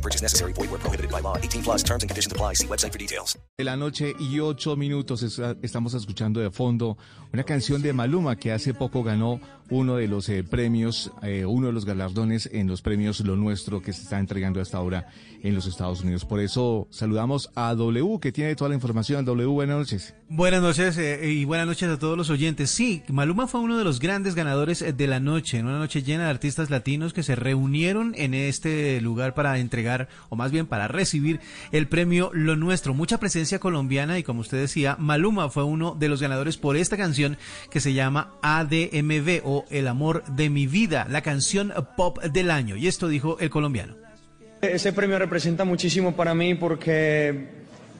Purchase 0.00 0.22
necessary. 0.22 0.52
Void 0.52 0.70
where 0.70 0.78
prohibited 0.80 1.10
by 1.10 1.20
law. 1.20 1.36
18 1.36 1.62
plus 1.62 1.82
terms 1.82 2.02
and 2.02 2.08
conditions 2.10 2.32
apply. 2.32 2.54
See 2.54 2.66
website 2.66 2.92
for 2.92 2.98
details. 2.98 3.36
De 3.58 3.64
la 3.64 3.76
noche 3.76 4.14
y 4.18 4.40
ocho 4.40 4.74
minutos 4.76 5.22
está- 5.22 5.54
estamos 5.62 5.92
escuchando 5.94 6.40
de 6.40 6.50
fondo 6.50 6.96
una 7.32 7.44
canción 7.44 7.82
de 7.82 7.92
Maluma 7.92 8.36
que 8.36 8.52
hace 8.52 8.72
poco 8.72 9.02
ganó 9.02 9.38
uno 9.70 9.96
de 9.96 10.08
los 10.08 10.28
eh, 10.28 10.44
premios, 10.44 11.12
eh, 11.22 11.44
uno 11.44 11.68
de 11.68 11.72
los 11.72 11.84
galardones 11.84 12.48
en 12.52 12.66
los 12.66 12.82
premios 12.82 13.20
Lo 13.20 13.36
Nuestro 13.36 13.80
que 13.80 13.92
se 13.92 14.02
está 14.02 14.18
entregando 14.18 14.60
hasta 14.60 14.78
ahora 14.78 15.06
en 15.42 15.54
los 15.54 15.66
Estados 15.66 16.02
Unidos. 16.02 16.24
Por 16.24 16.40
eso 16.40 16.88
saludamos 16.90 17.50
a 17.54 17.74
W 17.74 18.18
que 18.20 18.32
tiene 18.32 18.54
toda 18.54 18.68
la 18.68 18.74
información. 18.74 19.24
W, 19.24 19.46
buenas 19.46 19.78
noches. 19.78 20.14
Buenas 20.28 20.62
noches 20.62 20.96
eh, 20.98 21.28
y 21.28 21.44
buenas 21.44 21.66
noches 21.66 21.88
a 21.88 21.98
todos 21.98 22.16
los 22.16 22.30
oyentes. 22.30 22.70
Sí, 22.70 23.02
Maluma 23.08 23.46
fue 23.46 23.60
uno 23.60 23.78
de 23.78 23.84
los 23.84 23.98
grandes 23.98 24.34
ganadores 24.34 24.82
eh, 24.82 24.92
de 24.92 25.06
la 25.06 25.20
noche, 25.20 25.58
en 25.58 25.66
una 25.66 25.78
noche 25.78 26.02
llena 26.02 26.24
de 26.24 26.30
artistas 26.30 26.70
latinos 26.70 27.12
que 27.12 27.22
se 27.22 27.34
reunieron 27.34 28.14
en 28.16 28.34
este 28.34 29.00
lugar 29.00 29.34
para 29.34 29.58
entregar, 29.58 30.08
o 30.28 30.36
más 30.36 30.52
bien 30.52 30.66
para 30.66 30.88
recibir 30.88 31.40
el 31.72 31.88
premio 31.88 32.30
Lo 32.32 32.56
Nuestro. 32.56 32.94
Mucha 32.94 33.18
presencia 33.18 33.58
colombiana 33.58 34.18
y 34.18 34.22
como 34.22 34.40
usted 34.40 34.58
decía, 34.58 34.96
Maluma 34.98 35.48
fue 35.50 35.64
uno 35.64 35.96
de 35.98 36.08
los 36.08 36.20
ganadores 36.20 36.56
por 36.56 36.76
esta 36.76 36.96
canción 36.96 37.36
que 37.70 37.80
se 37.80 37.92
llama 37.92 38.34
ADMV 38.42 39.40
o 39.44 39.59
El 39.70 39.88
Amor 39.88 40.24
de 40.24 40.50
mi 40.50 40.66
Vida, 40.66 41.06
la 41.10 41.22
canción 41.22 41.72
pop 41.96 42.18
del 42.22 42.50
año. 42.50 42.76
Y 42.76 42.86
esto 42.86 43.08
dijo 43.08 43.38
el 43.40 43.50
colombiano. 43.50 43.96
Este 44.60 44.92
premio 44.92 45.18
representa 45.18 45.64
muchísimo 45.64 46.14
para 46.14 46.34
mí 46.34 46.54
porque 46.54 47.48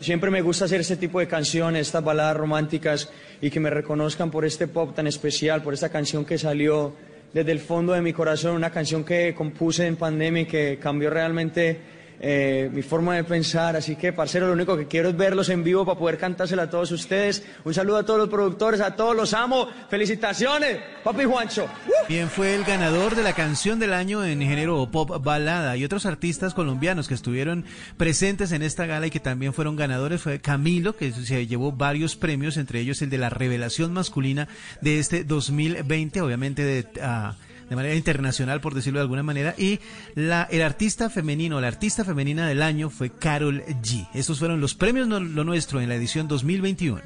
siempre 0.00 0.30
me 0.30 0.42
gusta 0.42 0.66
hacer 0.66 0.80
este 0.80 0.96
tipo 0.96 1.18
de 1.18 1.26
canciones, 1.26 1.86
estas 1.86 2.04
baladas 2.04 2.36
románticas 2.36 3.08
y 3.40 3.50
que 3.50 3.60
me 3.60 3.70
reconozcan 3.70 4.30
por 4.30 4.44
este 4.44 4.68
pop 4.68 4.94
tan 4.94 5.06
especial, 5.06 5.62
por 5.62 5.74
esta 5.74 5.88
canción 5.88 6.24
que 6.24 6.36
salió 6.38 6.94
desde 7.32 7.52
el 7.52 7.60
fondo 7.60 7.94
de 7.94 8.02
mi 8.02 8.12
corazón, 8.12 8.54
una 8.54 8.70
canción 8.70 9.04
que 9.04 9.34
compuse 9.34 9.86
en 9.86 9.96
pandemia 9.96 10.42
y 10.42 10.46
que 10.46 10.78
cambió 10.80 11.08
realmente 11.08 11.80
eh, 12.20 12.70
mi 12.72 12.82
forma 12.82 13.16
de 13.16 13.24
pensar. 13.24 13.76
Así 13.76 13.96
que, 13.96 14.12
parcero, 14.12 14.46
lo 14.46 14.52
único 14.52 14.76
que 14.76 14.86
quiero 14.86 15.08
es 15.08 15.16
verlos 15.16 15.48
en 15.48 15.64
vivo 15.64 15.84
para 15.84 15.98
poder 15.98 16.18
cantársela 16.18 16.64
a 16.64 16.70
todos 16.70 16.90
ustedes. 16.92 17.44
Un 17.64 17.74
saludo 17.74 17.98
a 17.98 18.06
todos 18.06 18.20
los 18.20 18.28
productores, 18.28 18.80
a 18.80 18.94
todos 18.94 19.16
los 19.16 19.34
amo. 19.34 19.68
Felicitaciones, 19.88 20.78
papi 21.02 21.24
Juancho. 21.24 21.66
Bien, 22.08 22.28
fue 22.28 22.54
el 22.54 22.64
ganador 22.64 23.14
de 23.14 23.22
la 23.22 23.32
canción 23.32 23.78
del 23.78 23.92
año 23.92 24.24
en 24.24 24.40
género 24.40 24.88
pop 24.90 25.22
balada 25.22 25.76
y 25.76 25.84
otros 25.84 26.06
artistas 26.06 26.54
colombianos 26.54 27.08
que 27.08 27.14
estuvieron 27.14 27.64
presentes 27.96 28.52
en 28.52 28.62
esta 28.62 28.86
gala 28.86 29.06
y 29.06 29.10
que 29.10 29.20
también 29.20 29.52
fueron 29.52 29.76
ganadores 29.76 30.20
fue 30.20 30.40
Camilo, 30.40 30.96
que 30.96 31.12
se 31.12 31.46
llevó 31.46 31.72
varios 31.72 32.16
premios, 32.16 32.56
entre 32.56 32.80
ellos 32.80 33.02
el 33.02 33.10
de 33.10 33.18
la 33.18 33.30
revelación 33.30 33.92
masculina 33.92 34.48
de 34.80 34.98
este 34.98 35.24
2020, 35.24 36.20
obviamente 36.20 36.62
de... 36.64 36.86
ah, 37.02 37.34
de 37.72 37.76
manera 37.76 37.94
internacional, 37.94 38.60
por 38.60 38.74
decirlo 38.74 38.98
de 38.98 39.02
alguna 39.04 39.22
manera, 39.22 39.54
y 39.56 39.80
la, 40.14 40.42
el 40.50 40.60
artista 40.62 41.08
femenino, 41.08 41.60
la 41.60 41.68
artista 41.68 42.04
femenina 42.04 42.46
del 42.46 42.62
año 42.62 42.90
fue 42.90 43.10
Carol 43.10 43.62
G. 43.82 44.08
Estos 44.12 44.38
fueron 44.38 44.60
los 44.60 44.74
premios 44.74 45.08
no- 45.08 45.20
Lo 45.20 45.42
Nuestro 45.44 45.80
en 45.80 45.88
la 45.88 45.94
edición 45.94 46.28
2021. 46.28 47.00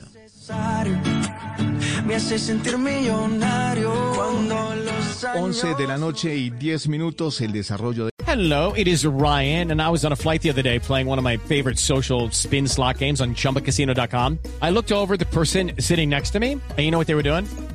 Me 2.06 2.14
hace 2.14 2.38
sentir 2.38 2.78
millonario 2.78 3.92
cuando 4.14 4.74
los 4.76 5.24
años 5.24 5.42
11 5.64 5.74
de 5.74 5.86
la 5.86 5.98
noche 5.98 6.36
y 6.36 6.50
10 6.50 6.88
minutos 6.88 7.40
el 7.40 7.52
desarrollo 7.52 8.06
de 8.06 8.10
Hello, 8.26 8.74
it 8.76 8.86
is 8.88 9.04
Ryan, 9.04 9.70
and 9.70 9.80
I 9.80 9.88
was 9.88 10.04
on 10.04 10.12
a 10.12 10.16
flight 10.16 10.42
the 10.42 10.50
other 10.50 10.62
day 10.62 10.78
playing 10.80 11.08
one 11.08 11.18
of 11.18 11.24
my 11.24 11.36
favorite 11.36 11.78
social 11.78 12.28
spin 12.32 12.68
slot 12.68 12.98
games 12.98 13.20
on 13.20 13.34
chumbacasino.com. 13.34 14.38
I 14.60 14.70
looked 14.70 14.90
over 14.92 15.16
the 15.16 15.26
person 15.26 15.72
sitting 15.78 16.10
next 16.10 16.30
to 16.32 16.40
me, 16.40 16.52
and 16.52 16.78
you 16.78 16.90
know 16.90 16.98
what 16.98 17.06
they 17.06 17.14
were 17.14 17.22
doing? 17.22 17.46